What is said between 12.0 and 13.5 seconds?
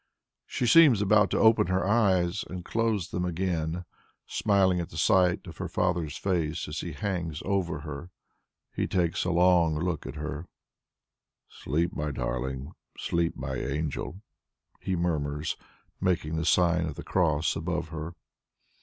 darling, sleep,